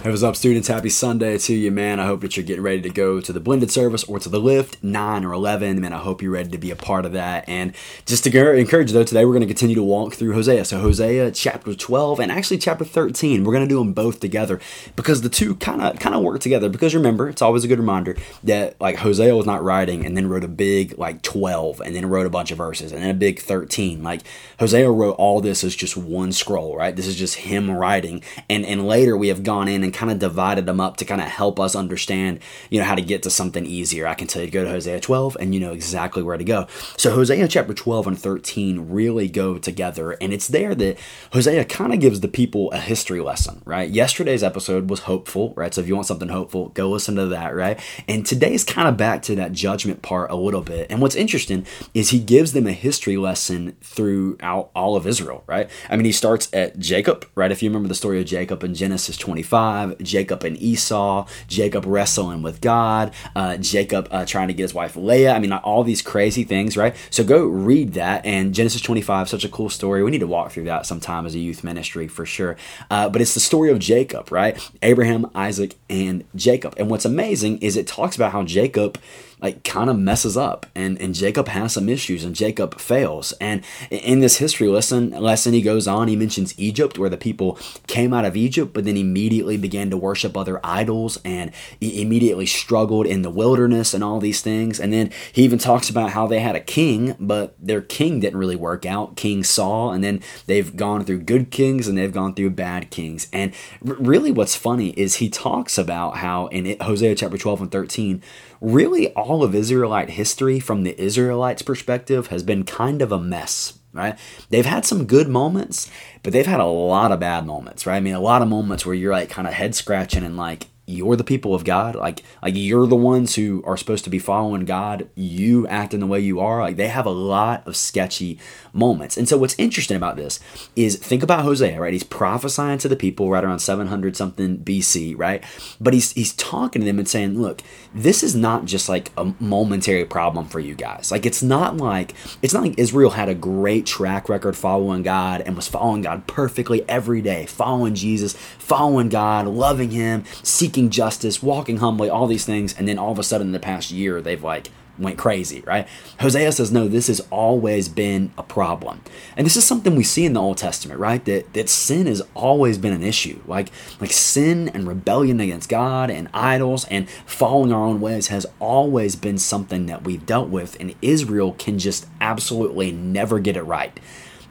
Hey, 0.00 0.10
what's 0.10 0.22
up, 0.22 0.36
students? 0.36 0.68
Happy 0.68 0.90
Sunday 0.90 1.38
to 1.38 1.52
you, 1.52 1.72
man. 1.72 1.98
I 1.98 2.06
hope 2.06 2.20
that 2.20 2.36
you're 2.36 2.46
getting 2.46 2.62
ready 2.62 2.80
to 2.82 2.88
go 2.88 3.20
to 3.20 3.32
the 3.32 3.40
blended 3.40 3.72
service 3.72 4.04
or 4.04 4.20
to 4.20 4.28
the 4.28 4.38
lift, 4.38 4.80
9 4.80 5.24
or 5.24 5.32
11. 5.32 5.80
Man, 5.80 5.92
I 5.92 5.98
hope 5.98 6.22
you're 6.22 6.30
ready 6.30 6.50
to 6.50 6.56
be 6.56 6.70
a 6.70 6.76
part 6.76 7.04
of 7.04 7.14
that. 7.14 7.48
And 7.48 7.74
just 8.06 8.22
to 8.22 8.52
encourage 8.54 8.90
you, 8.90 8.94
though, 8.94 9.02
today 9.02 9.24
we're 9.24 9.32
going 9.32 9.40
to 9.40 9.48
continue 9.48 9.74
to 9.74 9.82
walk 9.82 10.14
through 10.14 10.34
Hosea. 10.34 10.66
So, 10.66 10.78
Hosea 10.78 11.32
chapter 11.32 11.74
12 11.74 12.20
and 12.20 12.30
actually 12.30 12.58
chapter 12.58 12.84
13. 12.84 13.42
We're 13.42 13.52
going 13.52 13.64
to 13.64 13.68
do 13.68 13.80
them 13.80 13.92
both 13.92 14.20
together 14.20 14.60
because 14.94 15.22
the 15.22 15.28
two 15.28 15.56
kind 15.56 15.82
of 15.82 15.98
kind 15.98 16.14
of 16.14 16.22
work 16.22 16.42
together. 16.42 16.68
Because 16.68 16.94
remember, 16.94 17.28
it's 17.28 17.42
always 17.42 17.64
a 17.64 17.68
good 17.68 17.80
reminder 17.80 18.16
that, 18.44 18.80
like, 18.80 18.98
Hosea 18.98 19.34
was 19.34 19.46
not 19.46 19.64
writing 19.64 20.06
and 20.06 20.16
then 20.16 20.28
wrote 20.28 20.44
a 20.44 20.48
big, 20.48 20.96
like, 20.96 21.22
12 21.22 21.80
and 21.80 21.96
then 21.96 22.06
wrote 22.06 22.24
a 22.24 22.30
bunch 22.30 22.52
of 22.52 22.58
verses 22.58 22.92
and 22.92 23.02
then 23.02 23.10
a 23.10 23.14
big 23.14 23.40
13. 23.40 24.04
Like, 24.04 24.20
Hosea 24.60 24.92
wrote 24.92 25.16
all 25.16 25.40
this 25.40 25.64
as 25.64 25.74
just 25.74 25.96
one 25.96 26.30
scroll, 26.30 26.76
right? 26.76 26.94
This 26.94 27.08
is 27.08 27.16
just 27.16 27.34
him 27.34 27.68
writing. 27.68 28.22
And, 28.48 28.64
and 28.64 28.86
later 28.86 29.16
we 29.16 29.26
have 29.26 29.42
gone 29.42 29.66
in 29.66 29.87
and 29.88 29.94
kind 29.94 30.12
of 30.12 30.18
divided 30.18 30.66
them 30.66 30.80
up 30.80 30.98
to 30.98 31.06
kind 31.06 31.22
of 31.22 31.26
help 31.26 31.58
us 31.58 31.74
understand, 31.74 32.40
you 32.68 32.78
know, 32.78 32.84
how 32.84 32.94
to 32.94 33.00
get 33.00 33.22
to 33.22 33.30
something 33.30 33.64
easier. 33.64 34.06
I 34.06 34.12
can 34.12 34.26
tell 34.26 34.42
you 34.42 34.50
go 34.50 34.64
to 34.64 34.70
Hosea 34.70 35.00
12 35.00 35.38
and 35.40 35.54
you 35.54 35.60
know 35.60 35.72
exactly 35.72 36.22
where 36.22 36.36
to 36.36 36.44
go. 36.44 36.66
So 36.98 37.14
Hosea 37.14 37.48
chapter 37.48 37.72
12 37.72 38.06
and 38.06 38.18
13 38.18 38.90
really 38.90 39.28
go 39.28 39.56
together. 39.56 40.10
And 40.20 40.34
it's 40.34 40.46
there 40.46 40.74
that 40.74 40.98
Hosea 41.32 41.64
kind 41.64 41.94
of 41.94 42.00
gives 42.00 42.20
the 42.20 42.28
people 42.28 42.70
a 42.72 42.78
history 42.78 43.20
lesson, 43.20 43.62
right? 43.64 43.88
Yesterday's 43.88 44.42
episode 44.42 44.90
was 44.90 45.00
hopeful, 45.00 45.54
right? 45.56 45.72
So 45.72 45.80
if 45.80 45.88
you 45.88 45.94
want 45.94 46.06
something 46.06 46.28
hopeful, 46.28 46.68
go 46.68 46.90
listen 46.90 47.16
to 47.16 47.26
that, 47.28 47.54
right? 47.56 47.80
And 48.06 48.26
today's 48.26 48.64
kind 48.64 48.88
of 48.88 48.98
back 48.98 49.22
to 49.22 49.36
that 49.36 49.52
judgment 49.52 50.02
part 50.02 50.30
a 50.30 50.36
little 50.36 50.60
bit. 50.60 50.88
And 50.90 51.00
what's 51.00 51.16
interesting 51.16 51.64
is 51.94 52.10
he 52.10 52.18
gives 52.18 52.52
them 52.52 52.66
a 52.66 52.72
history 52.72 53.16
lesson 53.16 53.74
throughout 53.80 54.70
all 54.74 54.96
of 54.96 55.06
Israel, 55.06 55.44
right? 55.46 55.70
I 55.88 55.96
mean, 55.96 56.04
he 56.04 56.12
starts 56.12 56.50
at 56.52 56.78
Jacob, 56.78 57.24
right? 57.34 57.50
If 57.50 57.62
you 57.62 57.70
remember 57.70 57.88
the 57.88 57.94
story 57.94 58.20
of 58.20 58.26
Jacob 58.26 58.62
in 58.62 58.74
Genesis 58.74 59.16
25, 59.16 59.77
Jacob 60.02 60.28
Jacob 60.28 60.44
and 60.44 60.62
Esau, 60.62 61.26
Jacob 61.46 61.84
wrestling 61.86 62.42
with 62.42 62.60
God, 62.60 63.14
uh, 63.34 63.56
Jacob 63.56 64.08
uh, 64.10 64.24
trying 64.24 64.48
to 64.48 64.54
get 64.54 64.64
his 64.64 64.74
wife 64.74 64.96
Leah. 64.96 65.32
I 65.32 65.38
mean, 65.38 65.52
all 65.52 65.84
these 65.84 66.02
crazy 66.02 66.44
things, 66.44 66.76
right? 66.76 66.94
So 67.10 67.24
go 67.24 67.44
read 67.46 67.94
that. 67.94 68.24
And 68.26 68.54
Genesis 68.54 68.80
25, 68.82 69.28
such 69.28 69.44
a 69.44 69.48
cool 69.48 69.70
story. 69.70 70.02
We 70.02 70.10
need 70.10 70.18
to 70.18 70.26
walk 70.26 70.52
through 70.52 70.64
that 70.64 70.86
sometime 70.86 71.24
as 71.24 71.34
a 71.34 71.38
youth 71.38 71.64
ministry 71.64 72.08
for 72.08 72.26
sure. 72.26 72.56
Uh, 72.90 73.08
but 73.08 73.20
it's 73.22 73.34
the 73.34 73.40
story 73.40 73.70
of 73.70 73.78
Jacob, 73.78 74.30
right? 74.30 74.58
Abraham, 74.82 75.30
Isaac, 75.34 75.76
and 75.88 76.24
Jacob. 76.34 76.74
And 76.76 76.90
what's 76.90 77.04
amazing 77.04 77.58
is 77.58 77.76
it 77.76 77.86
talks 77.86 78.16
about 78.16 78.32
how 78.32 78.42
Jacob 78.42 78.98
like 79.40 79.62
kind 79.62 79.88
of 79.88 79.98
messes 79.98 80.36
up 80.36 80.66
and, 80.74 81.00
and 81.00 81.14
Jacob 81.14 81.48
has 81.48 81.72
some 81.72 81.88
issues 81.88 82.24
and 82.24 82.34
Jacob 82.34 82.78
fails. 82.80 83.32
And 83.40 83.62
in 83.90 84.20
this 84.20 84.38
history 84.38 84.68
lesson 84.68 85.10
lesson 85.10 85.52
he 85.52 85.62
goes 85.62 85.86
on, 85.86 86.08
he 86.08 86.16
mentions 86.16 86.58
Egypt 86.58 86.98
where 86.98 87.10
the 87.10 87.16
people 87.16 87.58
came 87.86 88.12
out 88.12 88.24
of 88.24 88.36
Egypt 88.36 88.72
but 88.72 88.84
then 88.84 88.96
immediately 88.96 89.56
began 89.68 89.90
to 89.90 89.96
worship 89.98 90.34
other 90.34 90.58
idols 90.64 91.18
and 91.26 91.50
immediately 91.80 92.46
struggled 92.46 93.06
in 93.06 93.20
the 93.20 93.30
wilderness 93.30 93.92
and 93.92 94.02
all 94.02 94.18
these 94.18 94.40
things. 94.40 94.80
And 94.80 94.92
then 94.92 95.10
he 95.32 95.42
even 95.42 95.58
talks 95.58 95.90
about 95.90 96.10
how 96.10 96.26
they 96.26 96.40
had 96.40 96.56
a 96.56 96.60
king, 96.60 97.14
but 97.20 97.54
their 97.60 97.82
king 97.82 98.20
didn't 98.20 98.38
really 98.38 98.56
work 98.56 98.86
out, 98.86 99.16
King 99.16 99.44
Saul, 99.44 99.92
and 99.92 100.02
then 100.02 100.22
they've 100.46 100.74
gone 100.74 101.04
through 101.04 101.20
good 101.20 101.50
kings 101.50 101.86
and 101.86 101.98
they've 101.98 102.12
gone 102.12 102.34
through 102.34 102.50
bad 102.50 102.90
kings. 102.90 103.28
And 103.30 103.52
really 103.82 104.32
what's 104.32 104.56
funny 104.56 104.90
is 104.90 105.16
he 105.16 105.28
talks 105.28 105.76
about 105.76 106.16
how 106.16 106.46
in 106.46 106.78
Hosea 106.80 107.14
chapter 107.14 107.36
12 107.36 107.62
and 107.62 107.70
13 107.70 108.22
really 108.60 109.12
all 109.12 109.44
of 109.44 109.54
Israelite 109.54 110.10
history 110.10 110.58
from 110.58 110.82
the 110.82 111.00
Israelites' 111.00 111.62
perspective 111.62 112.28
has 112.28 112.42
been 112.42 112.64
kind 112.64 113.02
of 113.02 113.12
a 113.12 113.20
mess, 113.20 113.78
right? 113.98 114.18
They've 114.50 114.64
had 114.64 114.86
some 114.86 115.06
good 115.06 115.28
moments, 115.28 115.90
but 116.22 116.32
they've 116.32 116.46
had 116.46 116.60
a 116.60 116.64
lot 116.64 117.12
of 117.12 117.20
bad 117.20 117.46
moments, 117.46 117.86
right? 117.86 117.96
I 117.96 118.00
mean, 118.00 118.14
a 118.14 118.20
lot 118.20 118.42
of 118.42 118.48
moments 118.48 118.86
where 118.86 118.94
you're 118.94 119.12
like 119.12 119.30
kind 119.30 119.46
of 119.48 119.54
head 119.54 119.74
scratching 119.74 120.24
and 120.24 120.36
like, 120.36 120.68
you're 120.88 121.16
the 121.16 121.24
people 121.24 121.54
of 121.54 121.64
God. 121.64 121.94
Like 121.94 122.22
like 122.42 122.54
you're 122.56 122.86
the 122.86 122.96
ones 122.96 123.34
who 123.34 123.62
are 123.66 123.76
supposed 123.76 124.04
to 124.04 124.10
be 124.10 124.18
following 124.18 124.64
God. 124.64 125.08
You 125.14 125.66
acting 125.68 126.00
the 126.00 126.06
way 126.06 126.20
you 126.20 126.40
are. 126.40 126.62
Like 126.62 126.76
they 126.76 126.88
have 126.88 127.06
a 127.06 127.10
lot 127.10 127.66
of 127.66 127.76
sketchy 127.76 128.38
moments. 128.72 129.16
And 129.16 129.28
so 129.28 129.36
what's 129.36 129.58
interesting 129.58 129.96
about 129.96 130.16
this 130.16 130.40
is 130.74 130.96
think 130.96 131.22
about 131.22 131.44
Hosea, 131.44 131.80
right? 131.80 131.92
He's 131.92 132.04
prophesying 132.04 132.78
to 132.78 132.88
the 132.88 132.96
people 132.96 133.30
right 133.30 133.44
around 133.44 133.58
700 133.58 134.16
something 134.16 134.58
BC, 134.58 135.14
right? 135.16 135.44
But 135.80 135.94
he's 135.94 136.12
he's 136.12 136.32
talking 136.32 136.80
to 136.80 136.86
them 136.86 136.98
and 136.98 137.08
saying, 137.08 137.40
"Look, 137.40 137.62
this 137.94 138.22
is 138.22 138.34
not 138.34 138.64
just 138.64 138.88
like 138.88 139.12
a 139.16 139.34
momentary 139.38 140.04
problem 140.04 140.46
for 140.46 140.60
you 140.60 140.74
guys. 140.74 141.10
Like 141.10 141.26
it's 141.26 141.42
not 141.42 141.76
like 141.76 142.14
it's 142.42 142.54
not 142.54 142.62
like 142.62 142.78
Israel 142.78 143.10
had 143.10 143.28
a 143.28 143.34
great 143.34 143.86
track 143.86 144.28
record 144.28 144.56
following 144.56 145.02
God 145.02 145.42
and 145.42 145.56
was 145.56 145.68
following 145.68 146.02
God 146.02 146.26
perfectly 146.26 146.88
every 146.88 147.20
day, 147.20 147.46
following 147.46 147.94
Jesus, 147.94 148.34
following 148.34 149.08
God, 149.08 149.46
loving 149.46 149.90
him, 149.90 150.24
seeking 150.42 150.77
seeking 150.78 150.90
justice, 150.90 151.42
walking 151.42 151.78
humbly, 151.78 152.08
all 152.08 152.28
these 152.28 152.44
things, 152.44 152.72
and 152.78 152.86
then 152.86 152.98
all 152.98 153.10
of 153.10 153.18
a 153.18 153.24
sudden 153.24 153.48
in 153.48 153.52
the 153.52 153.58
past 153.58 153.90
year 153.90 154.20
they've 154.20 154.44
like 154.44 154.70
went 154.96 155.18
crazy, 155.18 155.60
right? 155.60 155.88
Hosea 156.20 156.52
says, 156.52 156.70
no, 156.72 156.86
this 156.88 157.08
has 157.08 157.20
always 157.30 157.88
been 157.88 158.32
a 158.36 158.42
problem. 158.42 159.00
And 159.36 159.44
this 159.44 159.56
is 159.56 159.64
something 159.64 159.94
we 159.94 160.02
see 160.04 160.24
in 160.24 160.34
the 160.34 160.40
Old 160.40 160.56
Testament, 160.56 161.00
right? 161.00 161.24
That 161.24 161.52
that 161.54 161.68
sin 161.68 162.06
has 162.06 162.22
always 162.34 162.78
been 162.78 162.92
an 162.92 163.02
issue. 163.02 163.40
Like 163.46 163.70
like 164.00 164.12
sin 164.12 164.68
and 164.68 164.86
rebellion 164.86 165.40
against 165.40 165.68
God 165.68 166.10
and 166.10 166.28
idols 166.32 166.84
and 166.84 167.10
following 167.26 167.72
our 167.72 167.84
own 167.84 168.00
ways 168.00 168.28
has 168.28 168.46
always 168.60 169.16
been 169.16 169.38
something 169.38 169.86
that 169.86 170.04
we've 170.04 170.26
dealt 170.26 170.48
with, 170.48 170.76
and 170.78 170.94
Israel 171.02 171.54
can 171.58 171.80
just 171.80 172.06
absolutely 172.20 172.92
never 172.92 173.40
get 173.40 173.56
it 173.56 173.64
right. 173.64 173.98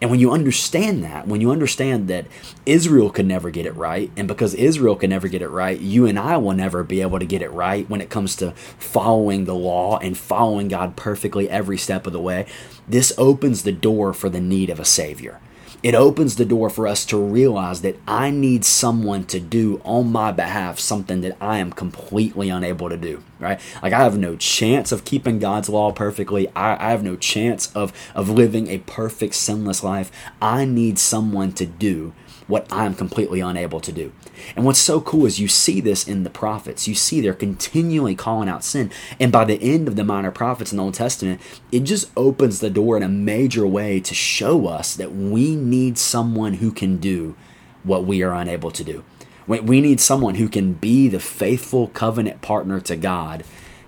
And 0.00 0.10
when 0.10 0.20
you 0.20 0.32
understand 0.32 1.02
that, 1.04 1.26
when 1.26 1.40
you 1.40 1.50
understand 1.50 2.08
that 2.08 2.26
Israel 2.66 3.08
could 3.10 3.26
never 3.26 3.50
get 3.50 3.64
it 3.64 3.74
right, 3.74 4.10
and 4.16 4.28
because 4.28 4.54
Israel 4.54 4.94
can 4.94 5.10
never 5.10 5.26
get 5.28 5.40
it 5.40 5.48
right, 5.48 5.80
you 5.80 6.04
and 6.04 6.18
I 6.18 6.36
will 6.36 6.52
never 6.52 6.84
be 6.84 7.00
able 7.00 7.18
to 7.18 7.24
get 7.24 7.40
it 7.40 7.50
right 7.50 7.88
when 7.88 8.02
it 8.02 8.10
comes 8.10 8.36
to 8.36 8.52
following 8.78 9.46
the 9.46 9.54
law 9.54 9.98
and 9.98 10.16
following 10.16 10.68
God 10.68 10.96
perfectly 10.96 11.48
every 11.48 11.78
step 11.78 12.06
of 12.06 12.12
the 12.12 12.20
way, 12.20 12.46
this 12.86 13.12
opens 13.16 13.62
the 13.62 13.72
door 13.72 14.12
for 14.12 14.28
the 14.28 14.40
need 14.40 14.68
of 14.68 14.78
a 14.78 14.84
Savior 14.84 15.40
it 15.82 15.94
opens 15.94 16.36
the 16.36 16.44
door 16.44 16.70
for 16.70 16.86
us 16.86 17.04
to 17.06 17.16
realize 17.16 17.82
that 17.82 17.96
I 18.06 18.30
need 18.30 18.64
someone 18.64 19.24
to 19.26 19.40
do 19.40 19.80
on 19.84 20.12
my 20.12 20.32
behalf 20.32 20.78
something 20.78 21.20
that 21.22 21.36
I 21.40 21.58
am 21.58 21.72
completely 21.72 22.48
unable 22.48 22.88
to 22.88 22.96
do, 22.96 23.22
right? 23.38 23.60
Like 23.82 23.92
I 23.92 24.02
have 24.02 24.18
no 24.18 24.36
chance 24.36 24.92
of 24.92 25.04
keeping 25.04 25.38
God's 25.38 25.68
law 25.68 25.92
perfectly. 25.92 26.48
I, 26.56 26.88
I 26.88 26.90
have 26.90 27.02
no 27.02 27.16
chance 27.16 27.74
of, 27.74 27.92
of 28.14 28.28
living 28.28 28.68
a 28.68 28.78
perfect, 28.78 29.34
sinless 29.34 29.82
life. 29.82 30.10
I 30.40 30.64
need 30.64 30.98
someone 30.98 31.52
to 31.52 31.66
do 31.66 32.12
what 32.46 32.66
I'm 32.72 32.94
completely 32.94 33.40
unable 33.40 33.80
to 33.80 33.92
do. 33.92 34.12
And 34.54 34.64
what's 34.64 34.78
so 34.78 35.00
cool 35.00 35.26
is 35.26 35.40
you 35.40 35.48
see 35.48 35.80
this 35.80 36.06
in 36.06 36.22
the 36.22 36.30
prophets. 36.30 36.86
You 36.86 36.94
see 36.94 37.20
they're 37.20 37.34
continually 37.34 38.14
calling 38.14 38.48
out 38.48 38.64
sin. 38.64 38.90
And 39.18 39.32
by 39.32 39.44
the 39.44 39.60
end 39.60 39.88
of 39.88 39.96
the 39.96 40.04
minor 40.04 40.30
prophets 40.30 40.72
in 40.72 40.76
the 40.76 40.84
Old 40.84 40.94
Testament, 40.94 41.40
it 41.72 41.80
just 41.80 42.10
opens 42.16 42.60
the 42.60 42.70
door 42.70 42.96
in 42.96 43.02
a 43.02 43.08
major 43.08 43.66
way 43.66 44.00
to 44.00 44.14
show 44.14 44.66
us 44.66 44.94
that 44.94 45.14
we 45.14 45.55
need 45.56 45.98
someone 45.98 46.54
who 46.54 46.70
can 46.70 46.98
do 46.98 47.34
what 47.82 48.04
we 48.04 48.22
are 48.22 48.32
unable 48.32 48.70
to 48.70 48.84
do. 48.84 49.04
We 49.46 49.80
need 49.80 50.00
someone 50.00 50.36
who 50.36 50.48
can 50.48 50.72
be 50.72 51.08
the 51.08 51.20
faithful 51.20 51.88
covenant 51.88 52.42
partner 52.42 52.80
to 52.80 52.96
God 52.96 53.44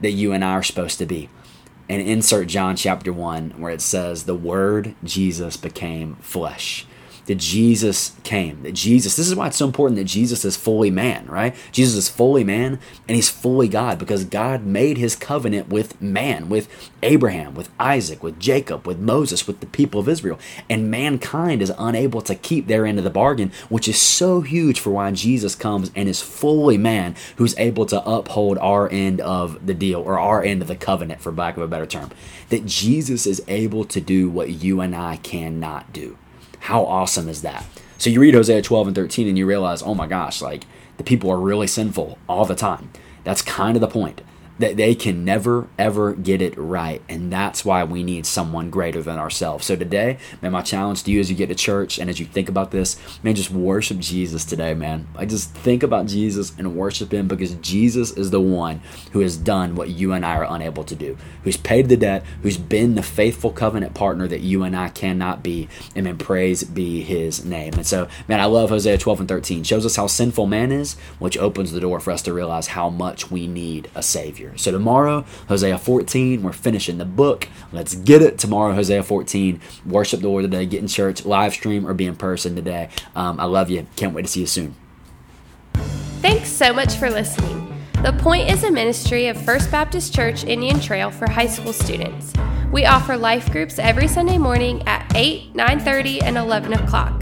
that 0.00 0.12
you 0.12 0.32
and 0.32 0.44
I 0.44 0.52
are 0.52 0.62
supposed 0.62 0.98
to 0.98 1.06
be. 1.06 1.28
And 1.88 2.00
insert 2.00 2.46
John 2.46 2.74
chapter 2.74 3.12
1, 3.12 3.60
where 3.60 3.72
it 3.72 3.82
says, 3.82 4.24
The 4.24 4.34
Word, 4.34 4.94
Jesus, 5.04 5.58
became 5.58 6.16
flesh 6.16 6.86
that 7.26 7.36
Jesus 7.36 8.16
came. 8.24 8.62
That 8.62 8.72
Jesus, 8.72 9.16
this 9.16 9.28
is 9.28 9.34
why 9.34 9.48
it's 9.48 9.56
so 9.56 9.66
important 9.66 9.98
that 9.98 10.04
Jesus 10.04 10.44
is 10.44 10.56
fully 10.56 10.90
man, 10.90 11.26
right? 11.26 11.54
Jesus 11.70 11.94
is 11.94 12.08
fully 12.08 12.44
man 12.44 12.78
and 13.08 13.16
he's 13.16 13.30
fully 13.30 13.68
God 13.68 13.98
because 13.98 14.24
God 14.24 14.64
made 14.64 14.98
his 14.98 15.16
covenant 15.16 15.68
with 15.68 16.00
man, 16.00 16.48
with 16.48 16.68
Abraham, 17.02 17.54
with 17.54 17.70
Isaac, 17.78 18.22
with 18.22 18.38
Jacob, 18.38 18.86
with 18.86 18.98
Moses, 18.98 19.46
with 19.46 19.60
the 19.60 19.66
people 19.66 20.00
of 20.00 20.08
Israel. 20.08 20.38
And 20.68 20.90
mankind 20.90 21.62
is 21.62 21.72
unable 21.78 22.22
to 22.22 22.34
keep 22.34 22.66
their 22.66 22.86
end 22.86 22.98
of 22.98 23.04
the 23.04 23.10
bargain, 23.10 23.52
which 23.68 23.88
is 23.88 24.00
so 24.00 24.40
huge 24.40 24.80
for 24.80 24.90
why 24.90 25.10
Jesus 25.12 25.54
comes 25.54 25.90
and 25.94 26.08
is 26.08 26.20
fully 26.20 26.78
man 26.78 27.14
who's 27.36 27.56
able 27.58 27.86
to 27.86 28.04
uphold 28.04 28.58
our 28.58 28.88
end 28.90 29.20
of 29.20 29.64
the 29.66 29.74
deal 29.74 30.00
or 30.00 30.18
our 30.18 30.42
end 30.42 30.62
of 30.62 30.68
the 30.68 30.76
covenant, 30.76 31.20
for 31.20 31.32
lack 31.32 31.56
of 31.56 31.62
a 31.62 31.68
better 31.68 31.86
term. 31.86 32.10
That 32.48 32.66
Jesus 32.66 33.26
is 33.26 33.42
able 33.48 33.84
to 33.86 34.00
do 34.00 34.28
what 34.28 34.50
you 34.50 34.80
and 34.80 34.94
I 34.94 35.16
cannot 35.16 35.92
do. 35.92 36.18
How 36.62 36.84
awesome 36.84 37.28
is 37.28 37.42
that? 37.42 37.66
So 37.98 38.08
you 38.08 38.20
read 38.20 38.34
Hosea 38.34 38.62
12 38.62 38.86
and 38.86 38.94
13 38.94 39.26
and 39.26 39.36
you 39.36 39.46
realize, 39.46 39.82
oh 39.82 39.96
my 39.96 40.06
gosh, 40.06 40.40
like 40.40 40.64
the 40.96 41.02
people 41.02 41.28
are 41.28 41.40
really 41.40 41.66
sinful 41.66 42.18
all 42.28 42.44
the 42.44 42.54
time. 42.54 42.90
That's 43.24 43.42
kind 43.42 43.76
of 43.76 43.80
the 43.80 43.88
point. 43.88 44.22
That 44.62 44.76
they 44.76 44.94
can 44.94 45.24
never 45.24 45.66
ever 45.76 46.12
get 46.12 46.40
it 46.40 46.56
right. 46.56 47.02
And 47.08 47.32
that's 47.32 47.64
why 47.64 47.82
we 47.82 48.04
need 48.04 48.26
someone 48.26 48.70
greater 48.70 49.02
than 49.02 49.18
ourselves. 49.18 49.66
So 49.66 49.74
today 49.74 50.18
man 50.40 50.52
my 50.52 50.62
challenge 50.62 51.02
to 51.02 51.10
you 51.10 51.18
as 51.18 51.28
you 51.28 51.36
get 51.36 51.48
to 51.48 51.54
church 51.56 51.98
and 51.98 52.08
as 52.08 52.20
you 52.20 52.26
think 52.26 52.48
about 52.48 52.70
this 52.70 52.96
man 53.24 53.34
just 53.34 53.50
worship 53.50 53.98
jesus 53.98 54.44
today 54.44 54.72
man. 54.74 55.08
I 55.16 55.26
just 55.26 55.50
think 55.50 55.82
about 55.82 56.06
jesus 56.06 56.52
and 56.56 56.76
worship 56.76 57.12
him 57.12 57.26
because 57.26 57.54
jesus 57.56 58.12
is 58.12 58.30
the 58.30 58.40
one 58.40 58.80
who 59.10 59.20
has 59.20 59.36
done 59.36 59.74
what 59.74 59.88
you 59.88 60.12
and 60.12 60.24
i 60.24 60.36
are 60.36 60.46
unable 60.48 60.84
to 60.84 60.94
do 60.94 61.16
who's 61.42 61.56
paid 61.56 61.88
the 61.88 61.96
debt 61.96 62.24
who's 62.42 62.56
been 62.56 62.94
the 62.94 63.02
faithful 63.02 63.50
covenant 63.50 63.94
partner 63.94 64.28
that 64.28 64.42
you 64.42 64.62
and 64.62 64.76
i 64.76 64.88
cannot 64.88 65.42
be. 65.42 65.68
And 65.96 66.04
man 66.04 66.18
praise 66.18 66.62
be 66.62 67.02
his 67.02 67.44
name. 67.44 67.74
And 67.74 67.86
so 67.86 68.06
man 68.28 68.38
i 68.38 68.44
love 68.44 68.70
hosea 68.70 68.96
12 68.96 69.20
and 69.20 69.28
13 69.28 69.64
shows 69.64 69.84
us 69.84 69.96
how 69.96 70.06
sinful 70.06 70.46
man 70.46 70.70
is 70.70 70.94
which 71.18 71.36
opens 71.36 71.72
the 71.72 71.80
door 71.80 71.98
for 71.98 72.12
us 72.12 72.22
to 72.22 72.32
realize 72.32 72.68
how 72.68 72.88
much 72.88 73.28
we 73.28 73.48
need 73.48 73.90
a 73.96 74.04
savior 74.04 74.51
so 74.56 74.70
tomorrow, 74.70 75.24
Hosea 75.48 75.78
14, 75.78 76.42
we're 76.42 76.52
finishing 76.52 76.98
the 76.98 77.04
book. 77.04 77.48
Let's 77.72 77.94
get 77.94 78.22
it. 78.22 78.38
Tomorrow, 78.38 78.74
Hosea 78.74 79.02
14, 79.02 79.60
worship 79.86 80.20
the 80.20 80.28
Lord 80.28 80.42
today, 80.42 80.66
get 80.66 80.80
in 80.80 80.88
church, 80.88 81.24
live 81.24 81.52
stream, 81.52 81.86
or 81.86 81.94
be 81.94 82.06
in 82.06 82.16
person 82.16 82.54
today. 82.54 82.88
Um, 83.14 83.40
I 83.40 83.44
love 83.44 83.70
you. 83.70 83.86
Can't 83.96 84.14
wait 84.14 84.22
to 84.22 84.28
see 84.28 84.40
you 84.40 84.46
soon. 84.46 84.74
Thanks 86.20 86.48
so 86.48 86.72
much 86.72 86.94
for 86.94 87.10
listening. 87.10 87.62
The 88.02 88.12
Point 88.14 88.50
is 88.50 88.64
a 88.64 88.70
ministry 88.70 89.28
of 89.28 89.40
First 89.44 89.70
Baptist 89.70 90.12
Church 90.12 90.44
Indian 90.44 90.80
Trail 90.80 91.10
for 91.10 91.30
high 91.30 91.46
school 91.46 91.72
students. 91.72 92.32
We 92.72 92.84
offer 92.84 93.16
life 93.16 93.52
groups 93.52 93.78
every 93.78 94.08
Sunday 94.08 94.38
morning 94.38 94.82
at 94.88 95.10
8, 95.14 95.54
9:30, 95.54 96.22
and 96.22 96.36
11 96.36 96.72
o'clock, 96.72 97.21